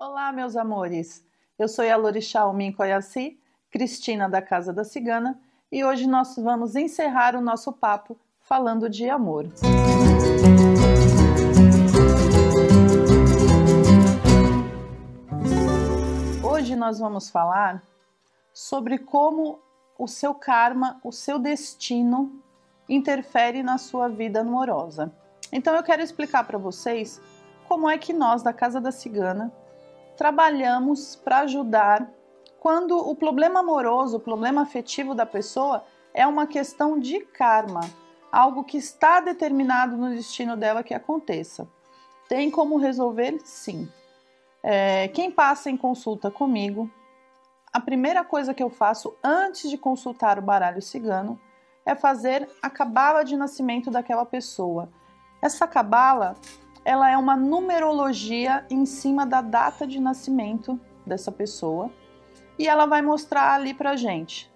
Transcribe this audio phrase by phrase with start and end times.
[0.00, 1.26] Olá, meus amores.
[1.58, 3.36] Eu sou a Lorixá Omin Koyassi,
[3.68, 5.40] Cristina da Casa da Cigana,
[5.72, 9.46] e hoje nós vamos encerrar o nosso papo falando de amor.
[16.44, 17.82] Hoje nós vamos falar
[18.54, 19.58] sobre como
[19.98, 22.40] o seu karma, o seu destino
[22.88, 25.12] interfere na sua vida amorosa.
[25.50, 27.20] Então eu quero explicar para vocês
[27.66, 29.52] como é que nós da Casa da Cigana
[30.18, 32.10] trabalhamos para ajudar
[32.58, 37.80] quando o problema amoroso, o problema afetivo da pessoa é uma questão de karma,
[38.32, 41.68] algo que está determinado no destino dela que aconteça.
[42.28, 43.38] Tem como resolver?
[43.44, 43.88] Sim.
[44.60, 46.90] É, quem passa em consulta comigo,
[47.72, 51.40] a primeira coisa que eu faço antes de consultar o baralho cigano
[51.86, 54.88] é fazer a cabala de nascimento daquela pessoa.
[55.40, 56.36] Essa cabala,
[56.88, 61.90] ela é uma numerologia em cima da data de nascimento dessa pessoa
[62.58, 64.50] e ela vai mostrar ali pra gente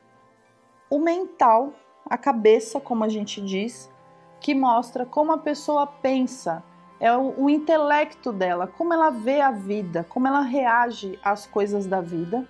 [0.89, 1.75] o mental,
[2.09, 3.93] a cabeça, como a gente diz,
[4.41, 6.65] que mostra como a pessoa pensa,
[6.99, 11.85] é o, o intelecto dela, como ela vê a vida, como ela reage às coisas
[11.85, 12.49] da vida.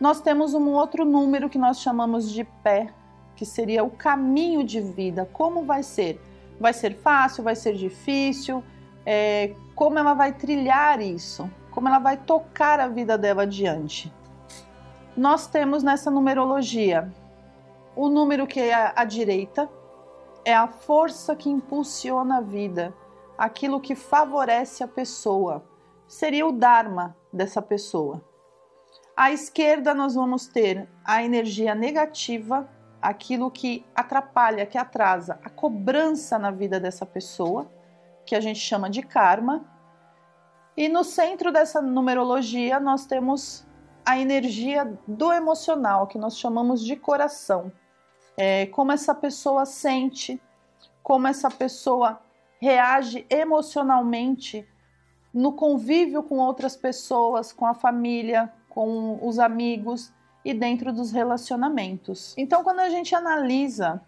[0.00, 2.88] Nós temos um outro número que nós chamamos de pé,
[3.36, 6.18] que seria o caminho de vida, como vai ser?
[6.58, 8.64] Vai ser fácil, vai ser difícil?
[9.10, 11.50] É, como ela vai trilhar isso?
[11.70, 14.12] Como ela vai tocar a vida dela adiante?
[15.16, 17.10] Nós temos nessa numerologia
[17.96, 19.66] o número que é à direita
[20.44, 22.92] é a força que impulsiona a vida,
[23.38, 25.64] aquilo que favorece a pessoa.
[26.06, 28.22] Seria o Dharma dessa pessoa.
[29.16, 32.68] À esquerda, nós vamos ter a energia negativa,
[33.00, 37.77] aquilo que atrapalha, que atrasa, a cobrança na vida dessa pessoa,
[38.28, 39.64] que a gente chama de karma.
[40.76, 43.66] E no centro dessa numerologia, nós temos
[44.04, 47.72] a energia do emocional, que nós chamamos de coração
[48.36, 50.40] é, como essa pessoa sente,
[51.02, 52.20] como essa pessoa
[52.60, 54.68] reage emocionalmente
[55.32, 60.12] no convívio com outras pessoas, com a família, com os amigos
[60.44, 62.34] e dentro dos relacionamentos.
[62.36, 64.02] Então, quando a gente analisa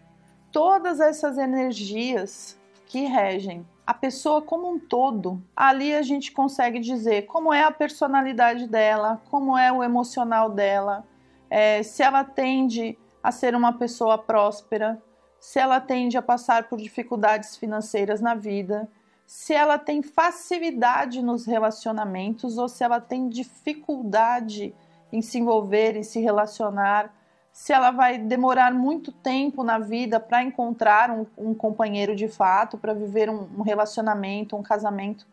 [0.51, 7.23] todas essas energias que regem a pessoa como um todo, ali a gente consegue dizer
[7.23, 11.05] como é a personalidade dela, como é o emocional dela,
[11.49, 15.01] é, se ela tende a ser uma pessoa próspera,
[15.39, 18.87] se ela tende a passar por dificuldades financeiras na vida,
[19.25, 24.75] se ela tem facilidade nos relacionamentos ou se ela tem dificuldade
[25.11, 27.13] em se envolver, em se relacionar,
[27.51, 32.77] se ela vai demorar muito tempo na vida para encontrar um, um, companheiro de fato,
[32.77, 35.27] para viver um, um relacionamento, um casamento.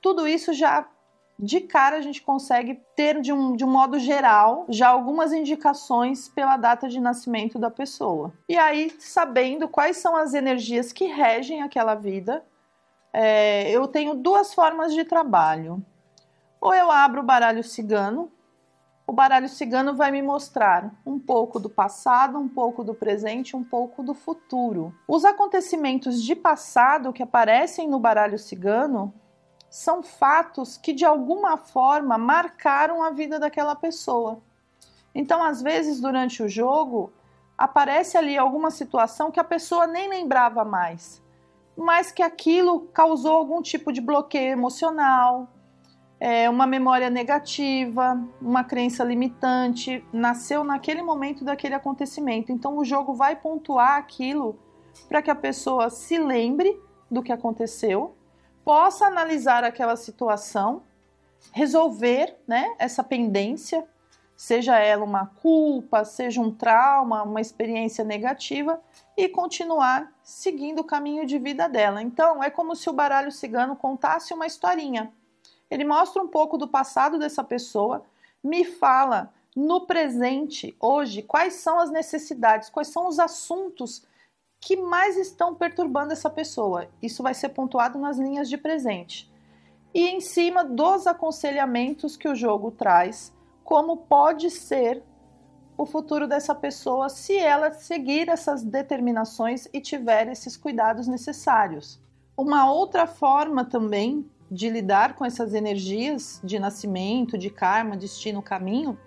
[0.00, 0.86] Tudo isso já
[1.38, 6.28] de cara a gente consegue ter de um, de um modo geral já algumas indicações
[6.28, 8.32] pela data de nascimento da pessoa.
[8.48, 12.44] E aí, sabendo quais são as energias que regem aquela vida,
[13.12, 15.84] é, eu tenho duas formas de trabalho.
[16.60, 18.30] Ou eu abro o baralho cigano,
[19.06, 23.62] o baralho cigano vai me mostrar um pouco do passado, um pouco do presente, um
[23.62, 24.94] pouco do futuro.
[25.06, 29.12] Os acontecimentos de passado que aparecem no baralho cigano
[29.68, 34.40] são fatos que de alguma forma marcaram a vida daquela pessoa.
[35.14, 37.12] Então, às vezes, durante o jogo,
[37.58, 41.22] aparece ali alguma situação que a pessoa nem lembrava mais,
[41.76, 45.48] mas que aquilo causou algum tipo de bloqueio emocional,
[46.20, 52.52] é, uma memória negativa, uma crença limitante, nasceu naquele momento daquele acontecimento.
[52.52, 54.58] Então, o jogo vai pontuar aquilo
[55.08, 56.80] para que a pessoa se lembre
[57.10, 58.16] do que aconteceu
[58.64, 60.82] possa analisar aquela situação,
[61.52, 63.86] resolver né, essa pendência,
[64.34, 68.80] seja ela uma culpa, seja um trauma, uma experiência negativa,
[69.16, 72.00] e continuar seguindo o caminho de vida dela.
[72.00, 75.12] Então, é como se o baralho cigano contasse uma historinha.
[75.70, 78.04] Ele mostra um pouco do passado dessa pessoa,
[78.42, 84.04] me fala no presente, hoje, quais são as necessidades, quais são os assuntos
[84.60, 86.88] que mais estão perturbando essa pessoa.
[87.02, 89.30] Isso vai ser pontuado nas linhas de presente.
[89.92, 93.32] E em cima dos aconselhamentos que o jogo traz,
[93.62, 95.02] como pode ser
[95.76, 102.00] o futuro dessa pessoa se ela seguir essas determinações e tiver esses cuidados necessários.
[102.36, 108.98] Uma outra forma também de lidar com essas energias de nascimento, de karma, destino, caminho,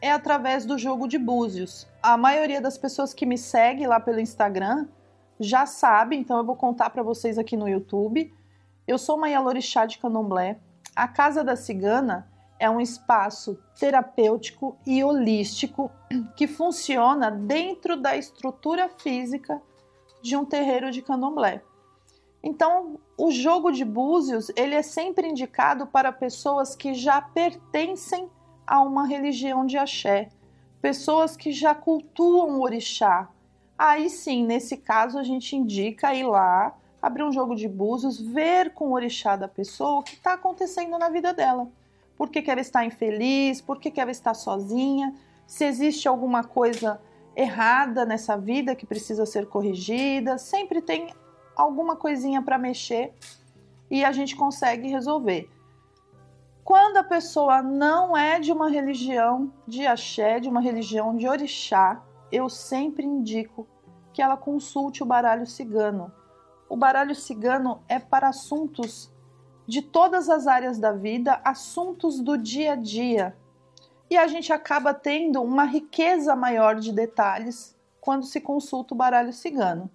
[0.00, 1.86] é através do jogo de búzios.
[2.02, 4.86] A maioria das pessoas que me segue lá pelo Instagram
[5.38, 8.32] já sabe, então eu vou contar para vocês aqui no YouTube.
[8.86, 10.58] Eu sou uma Yalorixá de Candomblé.
[10.94, 15.90] A Casa da Cigana é um espaço terapêutico e holístico
[16.36, 19.60] que funciona dentro da estrutura física
[20.22, 21.62] de um terreiro de candomblé.
[22.46, 28.30] Então, o jogo de búzios, ele é sempre indicado para pessoas que já pertencem
[28.64, 30.28] a uma religião de axé,
[30.80, 33.28] pessoas que já cultuam o orixá.
[33.76, 36.72] Aí sim, nesse caso, a gente indica ir lá,
[37.02, 40.96] abrir um jogo de búzios, ver com o orixá da pessoa o que está acontecendo
[40.96, 41.66] na vida dela.
[42.16, 43.60] Por que, que ela está infeliz?
[43.60, 45.12] Por que, que ela está sozinha?
[45.48, 47.00] Se existe alguma coisa
[47.34, 51.12] errada nessa vida que precisa ser corrigida, sempre tem
[51.56, 53.14] alguma coisinha para mexer
[53.90, 55.48] e a gente consegue resolver.
[56.62, 62.02] Quando a pessoa não é de uma religião de axé, de uma religião de orixá,
[62.30, 63.66] eu sempre indico
[64.12, 66.12] que ela consulte o baralho cigano.
[66.68, 69.12] O baralho cigano é para assuntos
[69.66, 73.36] de todas as áreas da vida, assuntos do dia a dia.
[74.10, 79.32] E a gente acaba tendo uma riqueza maior de detalhes quando se consulta o baralho
[79.32, 79.90] cigano.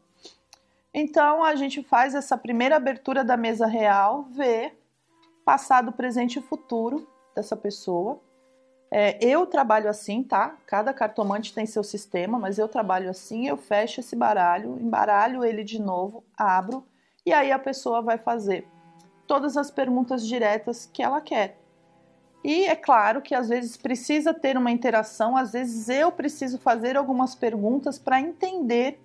[0.94, 4.74] Então a gente faz essa primeira abertura da mesa real, vê
[5.46, 8.20] passado, presente e futuro dessa pessoa.
[8.94, 10.58] É, eu trabalho assim, tá?
[10.68, 13.48] Cada cartomante tem seu sistema, mas eu trabalho assim.
[13.48, 16.86] Eu fecho esse baralho, embaralho ele de novo, abro
[17.26, 18.68] e aí a pessoa vai fazer
[19.28, 21.58] todas as perguntas diretas que ela quer.
[22.44, 26.98] E é claro que às vezes precisa ter uma interação, às vezes eu preciso fazer
[26.98, 29.00] algumas perguntas para entender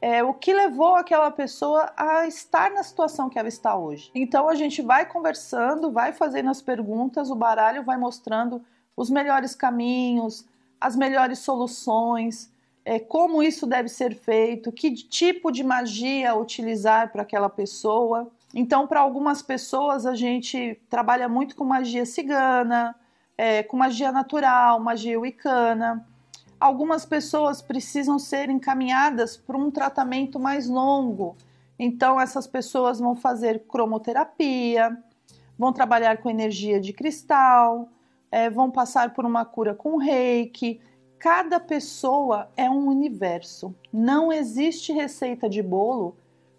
[0.00, 4.10] é, o que levou aquela pessoa a estar na situação que ela está hoje.
[4.14, 8.64] Então a gente vai conversando, vai fazendo as perguntas, o baralho vai mostrando
[8.96, 10.46] os melhores caminhos,
[10.80, 12.50] as melhores soluções,
[12.82, 18.30] é, como isso deve ser feito, que tipo de magia utilizar para aquela pessoa.
[18.54, 22.96] Então, para algumas pessoas, a gente trabalha muito com magia cigana,
[23.36, 26.06] é, com magia natural, magia wicana
[26.60, 31.36] algumas pessoas precisam ser encaminhadas para um tratamento mais longo.
[31.78, 34.96] Então, essas pessoas vão fazer cromoterapia,
[35.58, 37.88] vão trabalhar com energia de cristal,
[38.30, 40.80] é, vão passar por uma cura com reiki.
[41.18, 43.74] Cada pessoa é um universo.
[43.90, 46.16] Não existe receita de bolo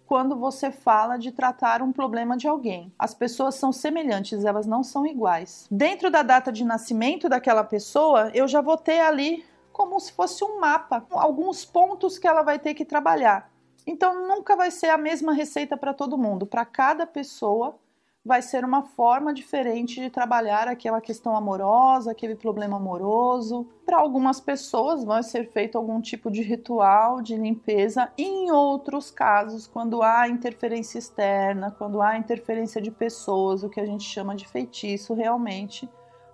[0.08, 2.92] quando você fala de tratar um problema de alguém.
[3.00, 5.68] As pessoas são semelhantes, elas não são iguais.
[5.72, 9.46] Dentro da data de nascimento daquela pessoa, eu já vou ter ali
[9.82, 13.52] como se fosse um mapa, alguns pontos que ela vai ter que trabalhar.
[13.88, 16.46] Então nunca vai ser a mesma receita para todo mundo.
[16.46, 17.80] Para cada pessoa
[18.24, 23.68] vai ser uma forma diferente de trabalhar aquela questão amorosa, aquele problema amoroso.
[23.84, 28.12] Para algumas pessoas vai ser feito algum tipo de ritual de limpeza.
[28.16, 33.86] Em outros casos, quando há interferência externa, quando há interferência de pessoas, o que a
[33.86, 35.90] gente chama de feitiço realmente,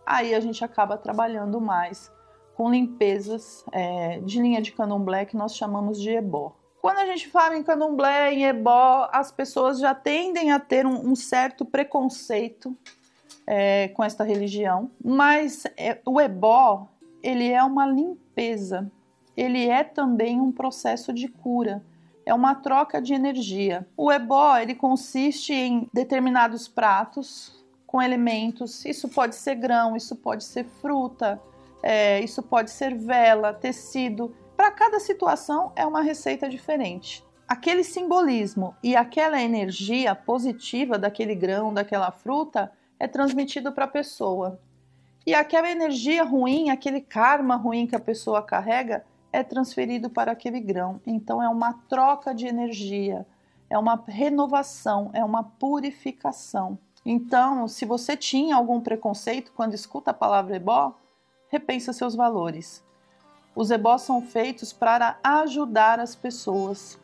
[0.05, 2.11] aí a gente acaba trabalhando mais
[2.57, 6.56] com limpezas é, de linha de candomblé que nós chamamos de ebó.
[6.81, 11.12] Quando a gente fala em candomblé, em ebó, as pessoas já tendem a ter um,
[11.12, 12.75] um certo preconceito
[13.45, 16.88] é, com esta religião, mas é, o ebó
[17.21, 18.92] ele é uma limpeza,
[19.36, 21.86] ele é também um processo de cura,
[22.25, 23.88] é uma troca de energia.
[23.95, 30.44] O ebó ele consiste em determinados pratos com elementos, isso pode ser grão, isso pode
[30.44, 31.39] ser fruta,
[31.81, 34.36] é, isso pode ser vela, tecido.
[34.55, 37.25] Para cada situação é uma receita diferente.
[37.48, 44.60] Aquele simbolismo e aquela energia positiva daquele grão, daquela fruta, é transmitido para a pessoa.
[45.25, 50.60] E aquela energia ruim, aquele karma ruim que a pessoa carrega, é transferido para aquele
[50.60, 51.01] grão.
[51.05, 53.25] Então é uma troca de energia,
[53.69, 56.77] é uma renovação, é uma purificação.
[57.05, 60.96] Então, se você tinha algum preconceito quando escuta a palavra ebó,
[61.50, 62.84] repensa seus valores.
[63.56, 67.00] Os ebós são feitos para ajudar as pessoas.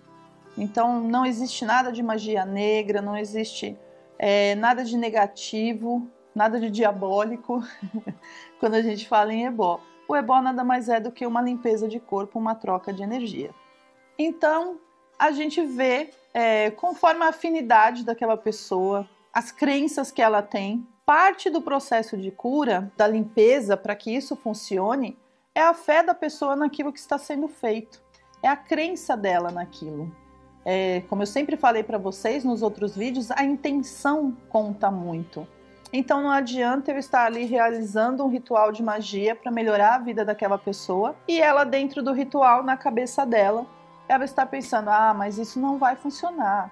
[0.58, 3.78] Então não existe nada de magia negra, não existe
[4.20, 7.64] é, nada de negativo, nada de diabólico
[8.60, 9.80] quando a gente fala em ebó.
[10.08, 13.50] O ebó nada mais é do que uma limpeza de corpo, uma troca de energia.
[14.18, 14.78] Então
[15.18, 21.50] a gente vê é, conforme a afinidade daquela pessoa, as crenças que ela tem, Parte
[21.50, 25.18] do processo de cura, da limpeza, para que isso funcione,
[25.54, 28.02] é a fé da pessoa naquilo que está sendo feito,
[28.42, 30.10] é a crença dela naquilo.
[30.64, 35.46] É, como eu sempre falei para vocês nos outros vídeos, a intenção conta muito.
[35.92, 40.24] Então não adianta eu estar ali realizando um ritual de magia para melhorar a vida
[40.24, 43.68] daquela pessoa e ela dentro do ritual na cabeça dela,
[44.08, 46.72] ela está pensando: "Ah, mas isso não vai funcionar.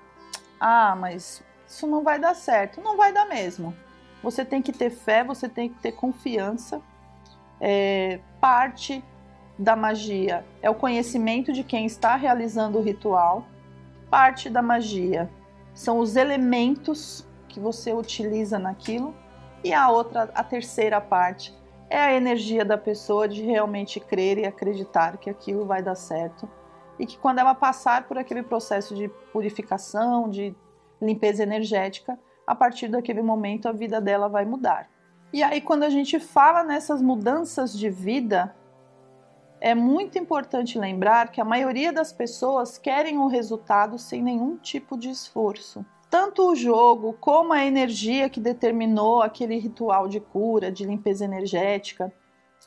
[0.57, 2.81] Ah, mas isso não vai dar certo".
[2.81, 3.75] Não vai dar mesmo.
[4.22, 6.82] Você tem que ter fé, você tem que ter confiança.
[7.60, 9.04] É, parte
[9.58, 13.46] da magia é o conhecimento de quem está realizando o ritual.
[14.10, 15.30] Parte da magia
[15.74, 19.16] são os elementos que você utiliza naquilo.
[19.63, 21.54] E a outra, a terceira parte,
[21.90, 26.50] é a energia da pessoa de realmente crer e acreditar que aquilo vai dar certo.
[26.98, 30.56] E que quando ela passar por aquele processo de purificação, de
[31.01, 32.18] limpeza energética,
[32.51, 34.89] a partir daquele momento a vida dela vai mudar.
[35.31, 38.53] E aí, quando a gente fala nessas mudanças de vida,
[39.62, 44.98] é muito importante lembrar que a maioria das pessoas querem o resultado sem nenhum tipo
[44.98, 45.86] de esforço.
[46.10, 52.13] Tanto o jogo como a energia que determinou aquele ritual de cura, de limpeza energética,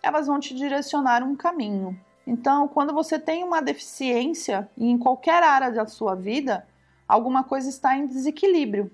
[0.02, 1.94] elas vão te direcionar um caminho.
[2.26, 6.66] Então, quando você tem uma deficiência em qualquer área da sua vida,
[7.06, 8.90] alguma coisa está em desequilíbrio.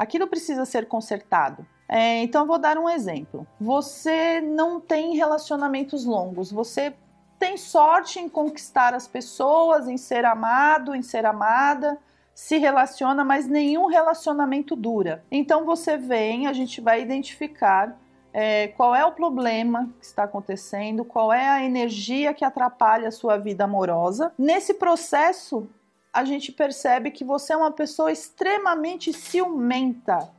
[0.00, 1.66] Aquilo precisa ser consertado.
[1.86, 3.46] É, então, vou dar um exemplo.
[3.60, 6.94] Você não tem relacionamentos longos, você
[7.38, 11.98] tem sorte em conquistar as pessoas, em ser amado, em ser amada,
[12.34, 15.22] se relaciona, mas nenhum relacionamento dura.
[15.30, 17.94] Então, você vem, a gente vai identificar
[18.32, 23.12] é, qual é o problema que está acontecendo, qual é a energia que atrapalha a
[23.12, 24.32] sua vida amorosa.
[24.38, 25.68] Nesse processo,
[26.12, 30.32] a gente percebe que você é uma pessoa extremamente ciumenta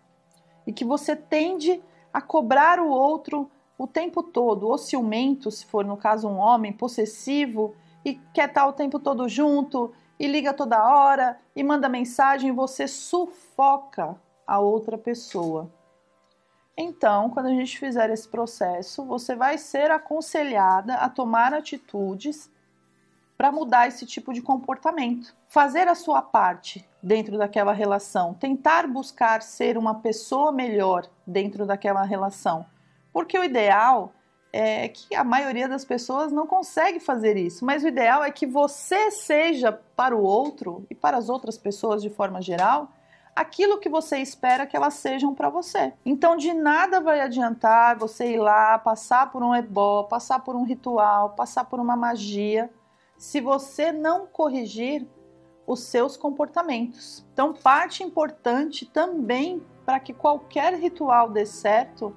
[0.67, 1.81] e que você tende
[2.13, 6.71] a cobrar o outro o tempo todo, ou ciumento, se for no caso um homem
[6.71, 7.75] possessivo
[8.05, 12.87] e quer estar o tempo todo junto e liga toda hora e manda mensagem, você
[12.87, 15.71] sufoca a outra pessoa.
[16.77, 22.51] Então, quando a gente fizer esse processo, você vai ser aconselhada a tomar atitudes
[23.41, 25.33] para mudar esse tipo de comportamento.
[25.47, 32.03] Fazer a sua parte dentro daquela relação, tentar buscar ser uma pessoa melhor dentro daquela
[32.03, 32.63] relação.
[33.11, 34.13] Porque o ideal
[34.53, 38.45] é que a maioria das pessoas não consegue fazer isso, mas o ideal é que
[38.45, 42.89] você seja para o outro e para as outras pessoas de forma geral
[43.35, 45.93] aquilo que você espera que elas sejam para você.
[46.05, 50.63] Então, de nada vai adiantar você ir lá, passar por um ebó, passar por um
[50.63, 52.69] ritual, passar por uma magia
[53.21, 55.07] se você não corrigir
[55.67, 57.23] os seus comportamentos.
[57.31, 62.15] Então, parte importante também para que qualquer ritual dê certo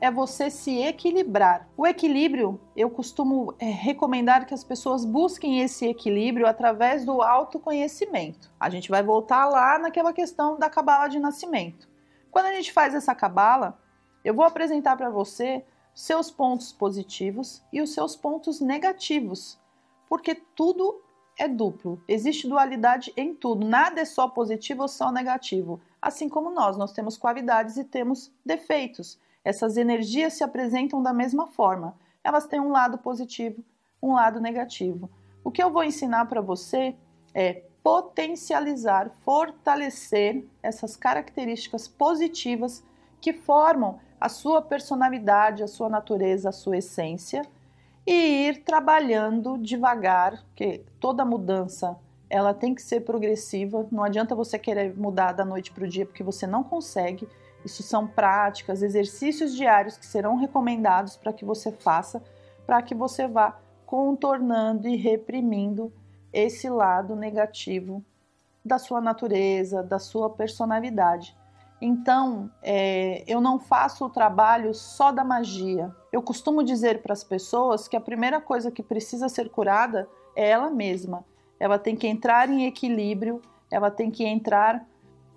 [0.00, 1.68] é você se equilibrar.
[1.76, 8.48] O equilíbrio, eu costumo é, recomendar que as pessoas busquem esse equilíbrio através do autoconhecimento.
[8.60, 11.88] A gente vai voltar lá naquela questão da cabala de nascimento.
[12.30, 13.80] Quando a gente faz essa cabala,
[14.24, 19.58] eu vou apresentar para você seus pontos positivos e os seus pontos negativos
[20.08, 21.02] porque tudo
[21.38, 22.00] é duplo.
[22.08, 23.66] Existe dualidade em tudo.
[23.66, 25.80] Nada é só positivo ou só negativo.
[26.00, 29.18] Assim como nós, nós temos qualidades e temos defeitos.
[29.44, 31.96] Essas energias se apresentam da mesma forma.
[32.24, 33.62] Elas têm um lado positivo,
[34.02, 35.10] um lado negativo.
[35.44, 36.96] O que eu vou ensinar para você
[37.34, 42.82] é potencializar, fortalecer essas características positivas
[43.20, 47.42] que formam a sua personalidade, a sua natureza, a sua essência
[48.06, 51.98] e ir trabalhando devagar, porque toda mudança
[52.30, 53.86] ela tem que ser progressiva.
[53.90, 57.28] Não adianta você querer mudar da noite para o dia porque você não consegue.
[57.64, 62.22] Isso são práticas, exercícios diários que serão recomendados para que você faça,
[62.64, 65.92] para que você vá contornando e reprimindo
[66.32, 68.04] esse lado negativo
[68.64, 71.36] da sua natureza, da sua personalidade.
[71.80, 75.94] Então, é, eu não faço o trabalho só da magia.
[76.10, 80.48] Eu costumo dizer para as pessoas que a primeira coisa que precisa ser curada é
[80.48, 81.24] ela mesma.
[81.60, 84.86] Ela tem que entrar em equilíbrio, ela tem que entrar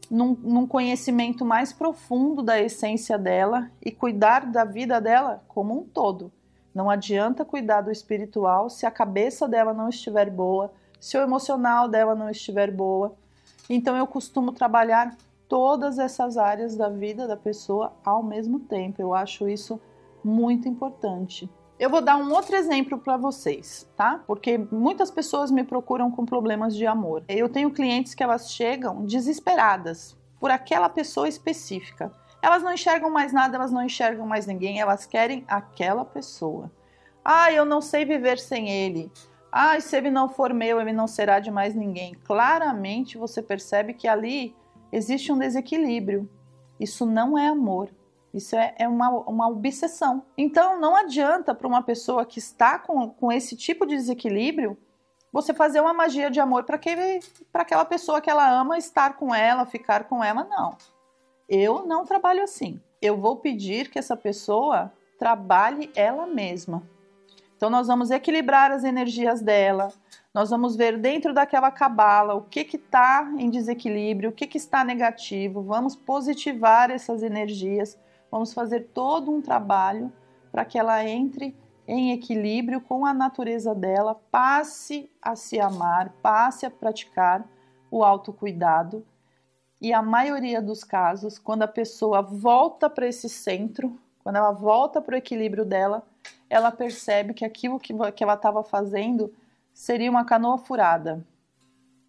[0.10, 5.84] num, num conhecimento mais profundo da essência dela e cuidar da vida dela como um
[5.84, 6.32] todo.
[6.74, 11.88] Não adianta cuidar do espiritual se a cabeça dela não estiver boa, se o emocional
[11.88, 13.16] dela não estiver boa.
[13.70, 15.16] Então eu costumo trabalhar
[15.50, 19.02] todas essas áreas da vida da pessoa ao mesmo tempo.
[19.02, 19.82] Eu acho isso
[20.24, 21.50] muito importante.
[21.80, 24.22] Eu vou dar um outro exemplo para vocês, tá?
[24.28, 27.24] Porque muitas pessoas me procuram com problemas de amor.
[27.28, 32.12] Eu tenho clientes que elas chegam desesperadas por aquela pessoa específica.
[32.42, 36.72] Elas não enxergam mais nada, elas não enxergam mais ninguém, elas querem aquela pessoa.
[37.24, 39.12] Ah, eu não sei viver sem ele.
[39.52, 42.14] Ah, se ele não for meu, ele não será de mais ninguém.
[42.24, 44.56] Claramente você percebe que ali
[44.92, 46.30] existe um desequilíbrio.
[46.80, 47.90] Isso não é amor.
[48.34, 50.24] Isso é, é uma, uma obsessão.
[50.38, 54.78] Então, não adianta para uma pessoa que está com, com esse tipo de desequilíbrio
[55.32, 56.80] você fazer uma magia de amor para
[57.54, 60.44] aquela pessoa que ela ama estar com ela, ficar com ela.
[60.44, 60.76] Não.
[61.48, 62.80] Eu não trabalho assim.
[63.02, 66.84] Eu vou pedir que essa pessoa trabalhe ela mesma.
[67.60, 69.92] Então nós vamos equilibrar as energias dela,
[70.34, 74.82] nós vamos ver dentro daquela cabala o que está em desequilíbrio, o que, que está
[74.82, 78.00] negativo, vamos positivar essas energias,
[78.32, 80.10] vamos fazer todo um trabalho
[80.54, 81.54] para que ela entre
[81.86, 87.46] em equilíbrio com a natureza dela, passe a se amar, passe a praticar
[87.92, 89.06] o autocuidado.
[89.82, 95.02] E a maioria dos casos, quando a pessoa volta para esse centro, quando ela volta
[95.02, 96.08] para o equilíbrio dela,
[96.50, 99.34] ela percebe que aquilo que, que ela estava fazendo
[99.74, 101.24] seria uma canoa furada.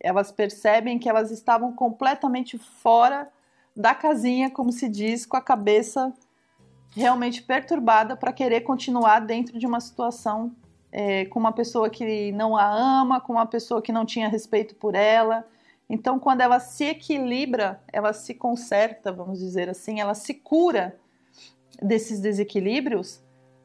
[0.00, 3.30] Elas percebem que elas estavam completamente fora
[3.76, 6.12] da casinha, como se diz, com a cabeça
[6.96, 10.52] realmente perturbada para querer continuar dentro de uma situação
[10.90, 12.68] é, com uma pessoa que não a
[13.00, 15.46] ama, com uma pessoa que não tinha respeito por ela.
[15.88, 20.96] Então, quando ela se equilibra, ela se conserta, vamos dizer assim, ela se cura
[21.80, 23.22] desses desequilíbrios,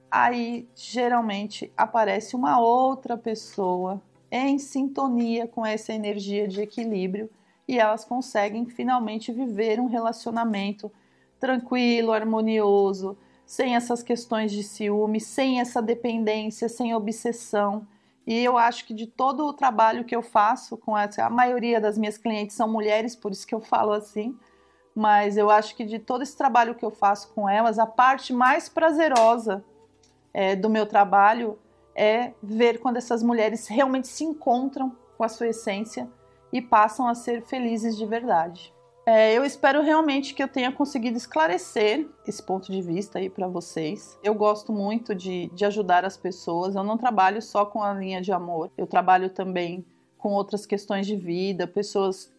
[0.09, 7.29] aí geralmente aparece uma outra pessoa em sintonia com essa energia de equilíbrio
[7.67, 10.91] e elas conseguem finalmente viver um relacionamento
[11.39, 17.87] tranquilo, harmonioso, sem essas questões de ciúme, sem essa dependência, sem obsessão.
[18.25, 21.79] E eu acho que de todo o trabalho que eu faço com essa, a maioria
[21.79, 24.35] das minhas clientes são mulheres, por isso que eu falo assim,
[24.95, 28.33] mas eu acho que de todo esse trabalho que eu faço com elas, a parte
[28.33, 29.63] mais prazerosa
[30.35, 31.57] é, do meu trabalho
[31.95, 36.09] é ver quando essas mulheres realmente se encontram com a sua essência
[36.51, 38.73] e passam a ser felizes de verdade.
[39.05, 43.47] É, eu espero realmente que eu tenha conseguido esclarecer esse ponto de vista aí para
[43.47, 44.19] vocês.
[44.21, 46.75] Eu gosto muito de, de ajudar as pessoas.
[46.75, 49.85] Eu não trabalho só com a linha de amor, eu trabalho também
[50.17, 52.33] com outras questões de vida, pessoas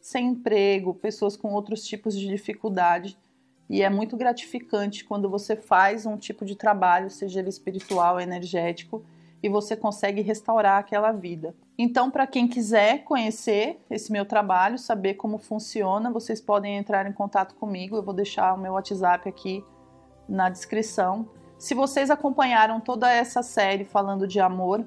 [0.00, 3.18] sem emprego, pessoas com outros tipos de dificuldade.
[3.68, 9.04] E é muito gratificante quando você faz um tipo de trabalho, seja ele espiritual, energético,
[9.42, 11.54] e você consegue restaurar aquela vida.
[11.76, 17.12] Então, para quem quiser conhecer esse meu trabalho, saber como funciona, vocês podem entrar em
[17.12, 17.96] contato comigo.
[17.96, 19.64] Eu vou deixar o meu WhatsApp aqui
[20.28, 21.28] na descrição.
[21.58, 24.86] Se vocês acompanharam toda essa série falando de amor,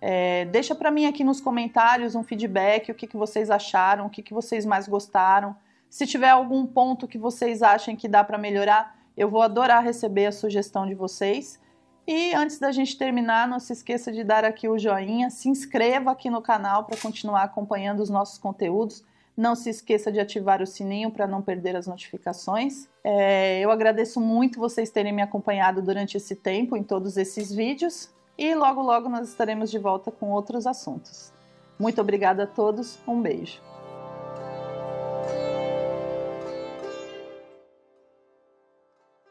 [0.00, 4.10] é, deixa para mim aqui nos comentários um feedback, o que, que vocês acharam, o
[4.10, 5.56] que, que vocês mais gostaram.
[5.88, 10.26] Se tiver algum ponto que vocês achem que dá para melhorar, eu vou adorar receber
[10.26, 11.60] a sugestão de vocês.
[12.06, 16.10] E antes da gente terminar, não se esqueça de dar aqui o joinha, se inscreva
[16.10, 19.04] aqui no canal para continuar acompanhando os nossos conteúdos.
[19.36, 22.88] Não se esqueça de ativar o sininho para não perder as notificações.
[23.04, 28.10] É, eu agradeço muito vocês terem me acompanhado durante esse tempo em todos esses vídeos
[28.36, 31.32] e logo logo nós estaremos de volta com outros assuntos.
[31.78, 33.77] Muito obrigada a todos, um beijo.